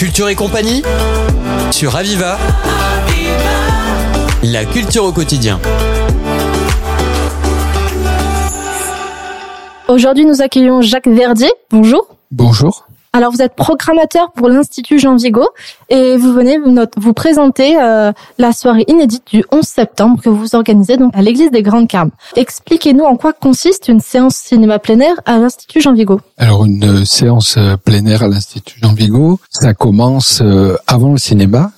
Culture 0.00 0.30
et 0.30 0.34
compagnie 0.34 0.82
sur 1.70 1.94
Aviva. 1.94 2.38
La 4.42 4.64
culture 4.64 5.04
au 5.04 5.12
quotidien. 5.12 5.60
Aujourd'hui, 9.88 10.24
nous 10.24 10.40
accueillons 10.40 10.80
Jacques 10.80 11.06
Verdier. 11.06 11.52
Bonjour. 11.70 12.06
Bonjour. 12.30 12.86
Alors, 13.12 13.32
vous 13.32 13.42
êtes 13.42 13.56
programmateur 13.56 14.30
pour 14.30 14.48
l'Institut 14.48 15.00
Jean 15.00 15.16
Vigo 15.16 15.44
et 15.88 16.16
vous 16.16 16.32
venez 16.32 16.58
vous 16.96 17.12
présenter 17.12 17.76
euh, 17.76 18.12
la 18.38 18.52
soirée 18.52 18.84
inédite 18.86 19.24
du 19.32 19.44
11 19.50 19.64
septembre 19.64 20.22
que 20.22 20.28
vous 20.28 20.54
organisez 20.54 20.96
donc 20.96 21.10
à 21.16 21.20
l'église 21.20 21.50
des 21.50 21.62
Grandes 21.62 21.88
Carmes. 21.88 22.12
Expliquez-nous 22.36 23.02
en 23.02 23.16
quoi 23.16 23.32
consiste 23.32 23.88
une 23.88 23.98
séance 23.98 24.36
cinéma 24.36 24.78
plein 24.78 25.00
air 25.00 25.14
à 25.26 25.38
l'Institut 25.38 25.80
Jean 25.80 25.92
Vigo. 25.92 26.20
Alors, 26.38 26.64
une 26.64 27.00
euh, 27.00 27.04
séance 27.04 27.56
euh, 27.58 27.76
plein 27.76 28.06
air 28.06 28.22
à 28.22 28.28
l'Institut 28.28 28.78
Jean 28.80 28.94
Vigo, 28.94 29.40
ça 29.50 29.74
commence 29.74 30.40
avant 30.86 31.10
le 31.10 31.18
cinéma 31.18 31.72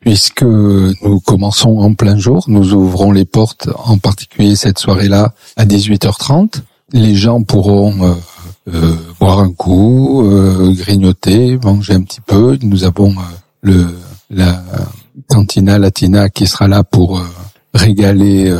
puisque 0.00 0.44
nous 0.44 1.20
commençons 1.26 1.78
en 1.78 1.92
plein 1.92 2.16
jour. 2.16 2.44
Nous 2.48 2.72
ouvrons 2.72 3.12
les 3.12 3.26
portes, 3.26 3.68
en 3.84 3.98
particulier 3.98 4.56
cette 4.56 4.78
soirée-là, 4.78 5.34
à 5.58 5.66
18h30. 5.66 6.62
Les 6.94 7.14
gens 7.14 7.42
pourront 7.42 8.16
euh, 8.74 8.96
boire 9.18 9.40
un 9.40 9.52
coup, 9.52 10.22
euh, 10.24 10.72
grignoter, 10.74 11.58
manger 11.62 11.94
un 11.94 12.02
petit 12.02 12.20
peu. 12.20 12.58
Nous 12.62 12.84
avons 12.84 13.10
euh, 13.10 13.22
le 13.62 13.86
la 14.32 14.62
cantina 15.28 15.78
latina 15.78 16.28
qui 16.28 16.46
sera 16.46 16.68
là 16.68 16.84
pour 16.84 17.20
régaler 17.74 18.56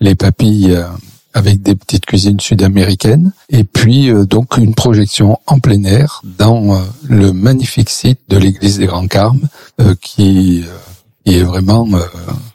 les 0.00 0.16
papilles 0.16 0.76
avec 1.32 1.62
des 1.62 1.76
petites 1.76 2.06
cuisines 2.06 2.40
sud-américaines 2.40 3.32
et 3.48 3.62
puis 3.62 4.12
donc 4.26 4.56
une 4.56 4.74
projection 4.74 5.38
en 5.46 5.60
plein 5.60 5.84
air 5.84 6.22
dans 6.24 6.82
le 7.08 7.32
magnifique 7.32 7.88
site 7.88 8.18
de 8.28 8.36
l'église 8.36 8.78
des 8.78 8.86
Grands 8.86 9.06
Carmes 9.06 9.46
qui, 10.00 10.64
qui 11.24 11.38
est 11.38 11.44
vraiment 11.44 11.86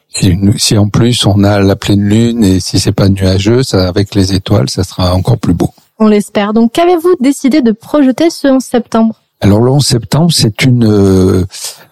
si, 0.09 0.37
si, 0.57 0.77
en 0.77 0.89
plus 0.89 1.25
on 1.25 1.45
a 1.45 1.59
la 1.59 1.77
pleine 1.77 2.03
lune 2.03 2.43
et 2.43 2.59
si 2.59 2.81
c'est 2.81 2.91
pas 2.91 3.07
nuageux, 3.07 3.63
ça 3.63 3.87
avec 3.87 4.13
les 4.13 4.33
étoiles, 4.33 4.69
ça 4.69 4.83
sera 4.83 5.15
encore 5.15 5.37
plus 5.37 5.53
beau. 5.53 5.71
On 5.99 6.07
l'espère. 6.07 6.53
Donc, 6.53 6.73
qu'avez-vous 6.73 7.15
décidé 7.19 7.61
de 7.61 7.71
projeter 7.71 8.29
ce 8.29 8.47
11 8.47 8.63
septembre? 8.63 9.15
Alors 9.39 9.61
le 9.61 9.69
11 9.69 9.85
septembre, 9.85 10.31
c'est 10.33 10.63
une. 10.63 10.83
Euh, 10.83 11.45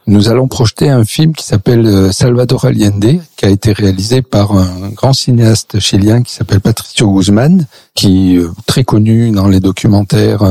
nous 0.08 0.30
allons 0.30 0.48
projeter 0.48 0.90
un 0.90 1.04
film 1.04 1.34
qui 1.34 1.46
s'appelle 1.46 1.86
euh, 1.86 2.12
Salvador 2.12 2.66
Allende, 2.66 3.22
qui 3.36 3.46
a 3.46 3.50
été 3.50 3.72
réalisé 3.72 4.24
par 4.24 4.54
un 4.54 4.90
grand 4.90 5.14
cinéaste 5.14 5.80
chilien 5.80 6.24
qui 6.24 6.34
s'appelle 6.34 6.60
Patricio 6.60 7.12
Guzman, 7.12 7.68
qui 7.94 8.36
est 8.36 8.40
euh, 8.40 8.52
très 8.66 8.84
connu 8.84 9.30
dans 9.30 9.48
les 9.48 9.60
documentaires 9.60 10.42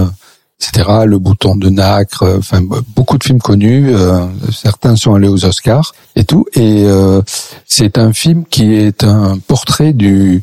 etc. 0.60 1.04
Le 1.06 1.18
bouton 1.18 1.56
de 1.56 1.68
nacre, 1.68 2.22
euh, 2.22 2.38
enfin 2.38 2.60
beaucoup 2.94 3.18
de 3.18 3.24
films 3.24 3.40
connus. 3.40 3.94
Euh, 3.94 4.26
certains 4.52 4.96
sont 4.96 5.14
allés 5.14 5.28
aux 5.28 5.44
Oscars 5.44 5.94
et 6.16 6.24
tout. 6.24 6.46
Et 6.54 6.84
euh, 6.84 7.20
c'est 7.66 7.98
un 7.98 8.12
film 8.12 8.44
qui 8.48 8.74
est 8.74 9.04
un 9.04 9.38
portrait 9.38 9.92
du 9.92 10.42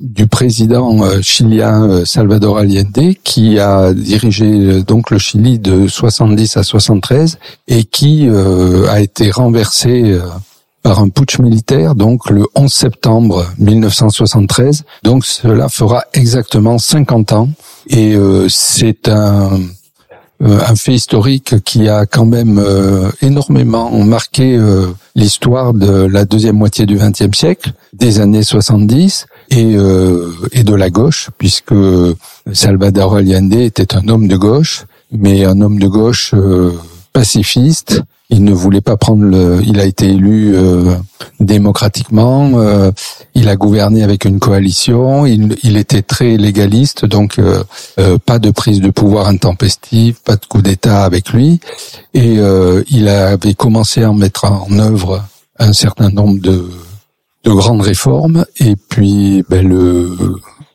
du 0.00 0.26
président 0.26 1.20
chilien 1.20 2.04
Salvador 2.04 2.58
Allende 2.58 3.14
qui 3.24 3.58
a 3.58 3.92
dirigé 3.92 4.82
donc 4.82 5.10
le 5.10 5.18
Chili 5.18 5.58
de 5.58 5.86
70 5.86 6.56
à 6.56 6.62
73 6.62 7.38
et 7.66 7.84
qui 7.84 8.28
a 8.28 9.00
été 9.00 9.30
renversé 9.30 10.18
par 10.82 11.00
un 11.00 11.08
putsch 11.08 11.38
militaire, 11.38 11.94
donc 11.94 12.30
le 12.30 12.46
11 12.54 12.72
septembre 12.72 13.46
1973. 13.58 14.84
Donc 15.02 15.26
cela 15.26 15.68
fera 15.68 16.04
exactement 16.14 16.78
50 16.78 17.32
ans. 17.32 17.48
Et 17.88 18.14
euh, 18.14 18.46
c'est 18.48 19.08
un, 19.08 19.60
euh, 20.42 20.60
un 20.66 20.76
fait 20.76 20.94
historique 20.94 21.62
qui 21.64 21.88
a 21.88 22.06
quand 22.06 22.26
même 22.26 22.58
euh, 22.58 23.10
énormément 23.22 23.90
marqué 24.04 24.58
l'histoire 25.14 25.74
de 25.74 26.06
la 26.06 26.24
deuxième 26.24 26.56
moitié 26.56 26.86
du 26.86 26.96
XXe 26.96 27.36
siècle, 27.36 27.72
des 27.92 28.20
années 28.20 28.42
70 28.42 29.26
et, 29.50 29.76
et 30.52 30.62
de 30.62 30.74
la 30.74 30.90
gauche, 30.90 31.30
puisque 31.38 31.74
Salvador 32.52 33.16
Allende 33.16 33.54
était 33.54 33.94
un 33.96 34.08
homme 34.08 34.28
de 34.28 34.36
gauche, 34.36 34.84
mais 35.10 35.44
un 35.44 35.60
homme 35.60 35.78
de 35.78 35.88
gauche 35.88 36.34
pacifiste 37.18 38.02
il 38.30 38.44
ne 38.44 38.52
voulait 38.52 38.82
pas 38.82 38.96
prendre 38.96 39.24
le. 39.24 39.62
Il 39.64 39.80
a 39.80 39.84
été 39.86 40.10
élu 40.10 40.54
euh, 40.54 40.94
démocratiquement. 41.40 42.50
Euh, 42.56 42.90
il 43.34 43.48
a 43.48 43.56
gouverné 43.56 44.02
avec 44.02 44.26
une 44.26 44.38
coalition. 44.38 45.24
Il, 45.24 45.56
il 45.62 45.78
était 45.78 46.02
très 46.02 46.36
légaliste, 46.36 47.06
donc 47.06 47.38
euh, 47.38 47.64
pas 48.26 48.38
de 48.38 48.50
prise 48.50 48.80
de 48.82 48.90
pouvoir 48.90 49.28
intempestive, 49.28 50.20
pas 50.22 50.36
de 50.36 50.44
coup 50.44 50.60
d'État 50.60 51.04
avec 51.04 51.30
lui. 51.30 51.60
Et 52.12 52.38
il 52.90 53.08
avait 53.08 53.54
commencé 53.54 54.02
à 54.02 54.12
mettre 54.12 54.44
en 54.44 54.78
œuvre 54.78 55.24
un 55.58 55.72
certain 55.72 56.10
nombre 56.10 56.40
de, 56.40 56.68
de 57.44 57.50
grandes 57.50 57.82
réformes. 57.82 58.44
Et 58.58 58.76
puis, 58.76 59.44
ben, 59.48 59.66
le 59.66 60.10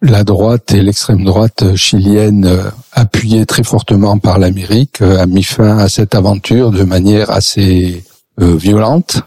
la 0.03 0.25
droite 0.25 0.73
et 0.73 0.81
l'extrême 0.81 1.23
droite 1.23 1.75
chilienne, 1.75 2.45
euh, 2.45 2.69
appuyée 2.91 3.45
très 3.45 3.63
fortement 3.63 4.19
par 4.19 4.37
l'Amérique, 4.37 5.01
euh, 5.01 5.17
a 5.17 5.25
mis 5.25 5.43
fin 5.43 5.77
à 5.77 5.87
cette 5.87 6.13
aventure 6.13 6.71
de 6.71 6.83
manière 6.83 7.31
assez 7.31 8.03
euh, 8.41 8.55
violente. 8.55 9.21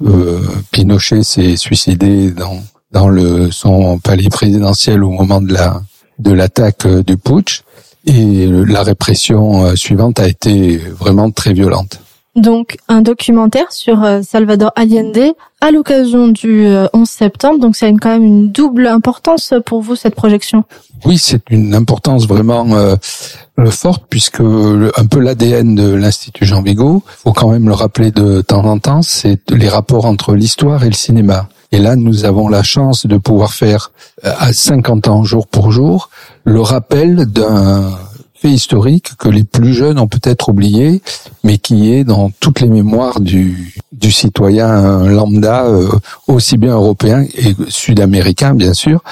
Pinochet 0.70 1.22
s'est 1.22 1.56
suicidé 1.56 2.30
dans 2.30 2.60
dans 2.92 3.08
le 3.08 3.50
son 3.50 3.98
palais 3.98 4.28
présidentiel 4.28 5.02
au 5.02 5.10
moment 5.10 5.40
de 5.40 5.52
la 5.52 5.80
de 6.18 6.32
l'attaque 6.32 6.86
du 6.86 7.16
putsch 7.16 7.62
et 8.06 8.46
la 8.46 8.82
répression 8.82 9.74
suivante 9.76 10.20
a 10.20 10.28
été 10.28 10.76
vraiment 10.76 11.30
très 11.30 11.52
violente 11.52 12.00
donc 12.36 12.76
un 12.88 13.00
documentaire 13.00 13.72
sur 13.72 14.04
euh, 14.04 14.20
Salvador 14.22 14.70
Allende 14.76 15.34
à 15.60 15.70
l'occasion 15.70 16.28
du 16.28 16.66
11 16.66 16.66
euh, 16.66 17.04
septembre. 17.04 17.58
Donc 17.58 17.76
ça 17.76 17.86
a 17.86 17.88
quand 17.90 18.10
même 18.10 18.24
une 18.24 18.52
double 18.52 18.86
importance 18.86 19.54
pour 19.64 19.80
vous 19.80 19.96
cette 19.96 20.14
projection? 20.14 20.64
Oui, 21.04 21.18
c'est 21.18 21.50
une 21.50 21.74
importance 21.74 22.26
vraiment 22.26 22.66
euh, 22.76 22.96
forte 23.70 24.04
puisque 24.08 24.40
un 24.40 25.06
peu 25.10 25.20
l'ADN 25.20 25.74
de 25.74 25.94
l'Institut 25.94 26.44
Jean 26.44 26.62
Vigo, 26.62 27.02
faut 27.06 27.32
quand 27.32 27.50
même 27.50 27.68
le 27.68 27.74
rappeler 27.74 28.10
de 28.10 28.42
temps 28.42 28.64
en 28.64 28.78
temps, 28.78 29.02
c'est 29.02 29.50
les 29.50 29.68
rapports 29.68 30.04
entre 30.04 30.34
l'histoire 30.34 30.84
et 30.84 30.88
le 30.88 30.94
cinéma. 30.94 31.48
Et 31.72 31.78
là, 31.78 31.96
nous 31.96 32.24
avons 32.24 32.48
la 32.48 32.62
chance 32.62 33.06
de 33.06 33.16
pouvoir 33.16 33.52
faire 33.52 33.90
à 34.22 34.52
50 34.52 35.08
ans 35.08 35.24
jour 35.24 35.46
pour 35.48 35.72
jour 35.72 36.10
le 36.44 36.60
rappel 36.60 37.26
d'un 37.26 37.98
fait 38.36 38.50
historique 38.50 39.16
que 39.18 39.28
les 39.28 39.44
plus 39.44 39.74
jeunes 39.74 39.98
ont 39.98 40.08
peut-être 40.08 40.48
oublié, 40.48 41.00
mais 41.42 41.58
qui 41.58 41.92
est 41.92 42.04
dans 42.04 42.30
toutes 42.40 42.60
les 42.60 42.68
mémoires 42.68 43.20
du, 43.20 43.72
citoyen 44.10 45.04
lambda, 45.08 45.64
euh, 45.64 45.88
aussi 46.28 46.56
bien 46.56 46.74
européen 46.74 47.24
et 47.36 47.54
sud-américain 47.68 48.54
bien 48.54 48.72
sûr, 48.72 49.02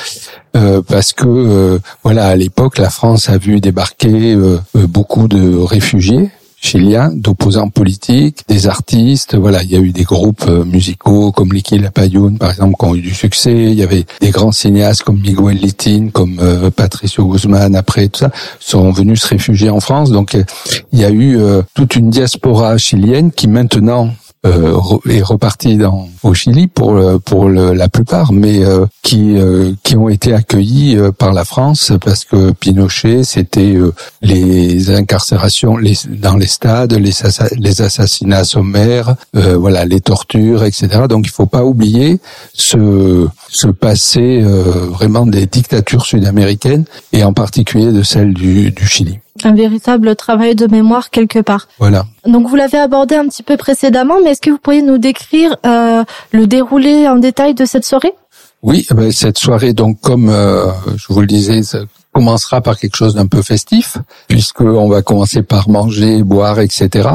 euh, 0.56 0.82
parce 0.86 1.12
que 1.12 1.26
euh, 1.26 1.78
voilà 2.04 2.28
à 2.28 2.36
l'époque 2.36 2.78
la 2.78 2.90
France 2.90 3.28
a 3.28 3.38
vu 3.38 3.60
débarquer 3.60 4.36
beaucoup 4.74 5.26
de 5.26 5.58
réfugiés 5.58 6.30
chiliens, 6.64 7.10
d'opposants 7.14 7.68
politiques, 7.68 8.40
des 8.48 8.66
artistes. 8.66 9.36
Voilà, 9.36 9.62
il 9.62 9.70
y 9.70 9.76
a 9.76 9.80
eu 9.80 9.92
des 9.92 10.04
groupes 10.04 10.46
euh, 10.48 10.64
musicaux 10.64 11.30
comme 11.30 11.52
Licky 11.52 11.78
Lapayún, 11.78 12.36
par 12.38 12.50
exemple, 12.50 12.74
qui 12.78 12.84
ont 12.86 12.94
eu 12.94 13.02
du 13.02 13.14
succès. 13.14 13.52
Il 13.52 13.74
y 13.74 13.82
avait 13.82 14.06
des 14.20 14.30
grands 14.30 14.52
cinéastes 14.52 15.02
comme 15.02 15.20
Miguel 15.20 15.58
Litin, 15.58 16.08
comme 16.12 16.38
euh, 16.40 16.70
Patricio 16.70 17.26
Guzman, 17.26 17.76
après 17.76 18.08
tout 18.08 18.20
ça, 18.20 18.30
sont 18.60 18.90
venus 18.92 19.20
se 19.20 19.28
réfugier 19.28 19.68
en 19.68 19.80
France. 19.80 20.10
Donc, 20.10 20.34
euh, 20.34 20.44
il 20.92 21.00
y 21.00 21.04
a 21.04 21.10
eu 21.10 21.38
toute 21.74 21.96
une 21.96 22.10
diaspora 22.10 22.78
chilienne 22.78 23.30
qui 23.30 23.48
maintenant 23.48 24.10
euh, 24.44 24.78
est 25.08 25.22
reparti 25.22 25.78
dans, 25.78 26.06
au 26.22 26.34
Chili 26.34 26.66
pour 26.66 27.00
pour 27.24 27.48
la 27.48 27.88
plupart, 27.88 28.32
mais 28.32 28.62
euh, 28.62 28.84
qui 29.02 29.38
euh, 29.38 29.72
qui 29.82 29.96
ont 29.96 30.10
été 30.10 30.34
accueillis 30.34 30.98
par 31.18 31.32
la 31.32 31.44
France 31.44 31.92
parce 32.04 32.24
que 32.24 32.52
Pinochet 32.52 33.24
c'était 33.24 33.74
les 34.20 34.90
incarcérations 34.90 35.76
les, 35.76 35.94
dans 36.08 36.36
les 36.36 36.46
stades, 36.46 36.92
les, 36.92 37.80
assassinats 37.80 38.44
sommaires, 38.44 39.16
voilà 39.32 39.86
les 39.86 40.00
tortures, 40.00 40.64
etc. 40.64 40.88
Donc 41.08 41.26
il 41.26 41.30
faut 41.30 41.46
pas 41.46 41.64
oublier 41.64 42.20
ce 42.52 43.26
ce 43.48 43.68
passé 43.68 44.42
vraiment 44.42 45.26
des 45.26 45.46
dictatures 45.46 46.04
sud-américaines 46.04 46.84
et 47.12 47.24
en 47.24 47.32
particulier 47.32 47.92
de 47.92 48.02
celle 48.02 48.34
du, 48.34 48.70
du 48.72 48.86
Chili 48.86 49.20
un 49.46 49.54
véritable 49.54 50.16
travail 50.16 50.54
de 50.54 50.66
mémoire 50.66 51.10
quelque 51.10 51.38
part. 51.38 51.68
Voilà. 51.78 52.06
Donc 52.26 52.48
vous 52.48 52.56
l'avez 52.56 52.78
abordé 52.78 53.14
un 53.16 53.28
petit 53.28 53.42
peu 53.42 53.56
précédemment, 53.56 54.16
mais 54.22 54.30
est-ce 54.30 54.40
que 54.40 54.50
vous 54.50 54.58
pourriez 54.58 54.82
nous 54.82 54.98
décrire 54.98 55.56
euh, 55.66 56.04
le 56.32 56.46
déroulé 56.46 57.08
en 57.08 57.16
détail 57.16 57.54
de 57.54 57.64
cette 57.64 57.84
soirée? 57.84 58.14
Oui, 58.62 58.86
eh 58.90 58.94
ben, 58.94 59.12
cette 59.12 59.38
soirée, 59.38 59.74
donc 59.74 60.00
comme 60.00 60.30
euh, 60.30 60.66
je 60.96 61.12
vous 61.12 61.20
le 61.20 61.26
disais, 61.26 61.62
ça 61.62 61.80
commencera 62.14 62.60
par 62.60 62.78
quelque 62.78 62.96
chose 62.96 63.14
d'un 63.14 63.26
peu 63.26 63.42
festif, 63.42 63.98
puisque 64.28 64.60
on 64.60 64.88
va 64.88 65.02
commencer 65.02 65.42
par 65.42 65.68
manger, 65.68 66.22
boire, 66.22 66.60
etc. 66.60 67.08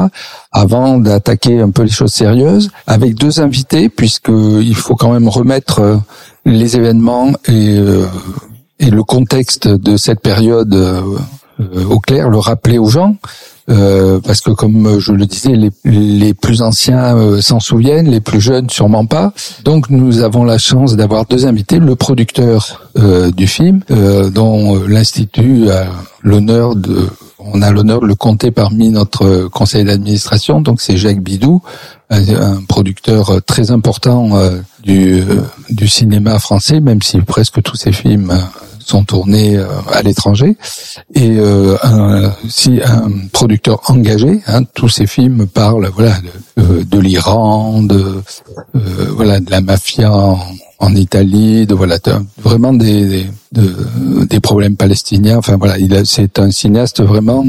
Avant 0.52 0.98
d'attaquer 0.98 1.60
un 1.60 1.70
peu 1.70 1.82
les 1.82 1.90
choses 1.90 2.12
sérieuses, 2.12 2.70
avec 2.86 3.14
deux 3.14 3.40
invités, 3.40 3.88
puisque 3.88 4.28
il 4.28 4.76
faut 4.76 4.94
quand 4.94 5.12
même 5.12 5.28
remettre 5.28 5.80
euh, 5.80 5.96
les 6.44 6.76
événements 6.76 7.32
et, 7.48 7.78
euh, 7.78 8.06
et 8.78 8.90
le 8.90 9.02
contexte 9.02 9.66
de 9.66 9.96
cette 9.96 10.20
période 10.20 10.74
euh, 10.74 11.00
au 11.88 12.00
clair, 12.00 12.28
le 12.28 12.38
rappeler 12.38 12.78
aux 12.78 12.88
gens. 12.88 13.16
euh, 13.70 14.20
parce 14.20 14.40
que 14.40 14.50
comme 14.50 14.98
je 14.98 15.12
le 15.12 15.26
disais, 15.26 15.54
les, 15.54 15.70
les 15.84 16.34
plus 16.34 16.62
anciens 16.62 17.16
euh, 17.16 17.40
s'en 17.40 17.60
souviennent, 17.60 18.08
les 18.10 18.20
plus 18.20 18.40
jeunes 18.40 18.68
sûrement 18.68 19.06
pas. 19.06 19.32
Donc 19.64 19.90
nous 19.90 20.20
avons 20.20 20.44
la 20.44 20.58
chance 20.58 20.96
d'avoir 20.96 21.24
deux 21.26 21.46
invités, 21.46 21.78
le 21.78 21.94
producteur 21.94 22.88
euh, 22.98 23.30
du 23.30 23.46
film, 23.46 23.80
dont 24.34 24.82
l'Institut 24.86 25.70
a 25.70 25.86
l'honneur 26.22 26.74
de 26.74 27.08
on 27.42 27.62
a 27.62 27.70
l'honneur 27.70 28.00
de 28.00 28.06
le 28.06 28.14
compter 28.14 28.50
parmi 28.50 28.90
notre 28.90 29.48
conseil 29.48 29.84
d'administration. 29.84 30.60
Donc 30.60 30.80
c'est 30.82 30.98
Jacques 30.98 31.22
Bidou, 31.22 31.62
un 32.10 32.62
producteur 32.68 33.40
très 33.46 33.70
important 33.70 34.30
du, 34.82 35.22
du 35.70 35.88
cinéma 35.88 36.38
français, 36.38 36.80
même 36.80 37.00
si 37.00 37.18
presque 37.20 37.62
tous 37.62 37.76
ses 37.76 37.92
films 37.92 38.30
sont 38.90 39.04
tournés 39.04 39.56
euh, 39.56 39.66
à 39.92 40.02
l'étranger 40.02 40.56
et 41.14 41.36
euh, 41.38 41.76
un, 41.82 42.32
si 42.48 42.80
un 42.84 43.08
producteur 43.32 43.80
engagé, 43.88 44.40
hein, 44.48 44.62
tous 44.74 44.88
ces 44.88 45.06
films 45.06 45.46
parlent 45.46 45.88
voilà 45.94 46.16
de, 46.20 46.62
euh, 46.62 46.84
de 46.84 46.98
l'Iran, 46.98 47.82
de 47.82 48.22
voilà 49.16 49.38
de 49.40 49.50
la 49.50 49.60
mafia 49.60 50.10
en, 50.12 50.94
Italie, 50.94 51.66
de 51.66 51.74
voilà 51.74 51.98
vraiment 52.42 52.72
des, 52.72 53.26
des, 53.52 53.62
des 54.32 54.40
problèmes 54.40 54.76
palestiniens. 54.76 55.38
Enfin 55.38 55.56
voilà, 55.56 55.78
il 55.78 55.94
c'est 56.04 56.38
un 56.38 56.50
cinéaste 56.50 57.02
vraiment 57.02 57.44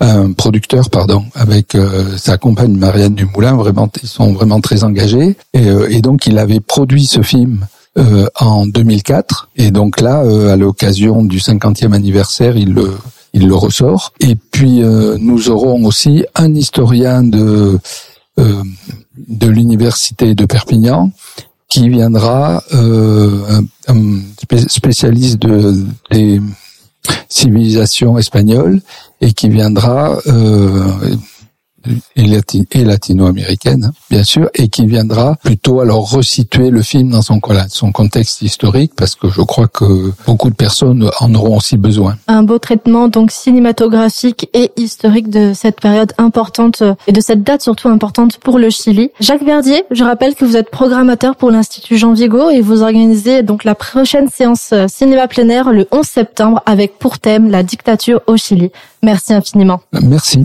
un 0.00 0.32
producteur 0.32 0.90
pardon 0.90 1.24
avec 1.34 1.76
sa 2.18 2.36
compagne 2.36 2.76
Marianne 2.76 3.14
Dumoulin. 3.14 3.54
Vraiment, 3.56 3.88
ils 4.02 4.08
sont 4.08 4.32
vraiment 4.32 4.60
très 4.60 4.84
engagés 4.84 5.36
et, 5.54 5.66
et 5.88 6.02
donc 6.02 6.26
il 6.26 6.38
avait 6.38 6.60
produit 6.60 7.06
ce 7.06 7.22
film 7.22 7.66
euh, 7.98 8.26
en 8.40 8.64
2004. 8.66 9.50
Et 9.56 9.70
donc 9.70 10.00
là, 10.00 10.22
euh, 10.22 10.50
à 10.50 10.56
l'occasion 10.56 11.22
du 11.22 11.40
50e 11.40 11.92
anniversaire, 11.92 12.56
il 12.56 12.72
le, 12.72 12.96
il 13.34 13.46
le 13.46 13.54
ressort. 13.54 14.14
Et 14.18 14.34
puis 14.34 14.82
euh, 14.82 15.18
nous 15.20 15.50
aurons 15.50 15.84
aussi 15.84 16.24
un 16.34 16.54
historien 16.54 17.22
de 17.22 17.78
de 18.38 19.46
l'université 19.46 20.34
de 20.34 20.46
Perpignan 20.46 21.10
qui 21.68 21.90
viendra, 21.90 22.64
un, 22.72 24.20
spécialiste 24.68 25.38
de 25.38 25.84
des 26.10 26.40
civilisations 27.28 28.16
espagnoles 28.16 28.80
et 29.20 29.34
qui 29.34 29.50
viendra 29.50 30.16
et, 32.16 32.84
latino-américaine, 32.84 33.84
hein, 33.84 33.92
bien 34.10 34.24
sûr, 34.24 34.48
et 34.54 34.68
qui 34.68 34.86
viendra 34.86 35.36
plutôt 35.42 35.80
alors 35.80 36.10
resituer 36.10 36.70
le 36.70 36.82
film 36.82 37.10
dans 37.10 37.22
son, 37.22 37.40
son 37.68 37.92
contexte 37.92 38.42
historique, 38.42 38.92
parce 38.96 39.14
que 39.14 39.28
je 39.28 39.40
crois 39.40 39.68
que 39.68 40.12
beaucoup 40.26 40.50
de 40.50 40.54
personnes 40.54 41.10
en 41.20 41.34
auront 41.34 41.56
aussi 41.56 41.76
besoin. 41.76 42.16
Un 42.28 42.42
beau 42.42 42.58
traitement 42.58 43.08
donc 43.08 43.30
cinématographique 43.30 44.48
et 44.54 44.70
historique 44.76 45.30
de 45.30 45.52
cette 45.54 45.80
période 45.80 46.12
importante 46.18 46.82
euh, 46.82 46.94
et 47.06 47.12
de 47.12 47.20
cette 47.20 47.42
date 47.42 47.62
surtout 47.62 47.88
importante 47.88 48.38
pour 48.38 48.58
le 48.58 48.70
Chili. 48.70 49.10
Jacques 49.20 49.44
Verdier, 49.44 49.84
je 49.90 50.04
rappelle 50.04 50.34
que 50.34 50.44
vous 50.44 50.56
êtes 50.56 50.70
programmateur 50.70 51.36
pour 51.36 51.50
l'Institut 51.50 51.96
Jean 51.96 52.12
Vigo 52.12 52.50
et 52.50 52.60
vous 52.60 52.82
organisez 52.82 53.42
donc 53.42 53.64
la 53.64 53.74
prochaine 53.74 54.28
séance 54.28 54.70
euh, 54.72 54.86
cinéma 54.88 55.28
plein 55.28 55.48
air 55.48 55.72
le 55.72 55.86
11 55.90 56.06
septembre 56.06 56.62
avec 56.66 56.98
pour 56.98 57.18
thème 57.18 57.50
la 57.50 57.62
dictature 57.62 58.20
au 58.26 58.36
Chili. 58.36 58.70
Merci 59.02 59.34
infiniment. 59.34 59.80
Merci. 60.02 60.44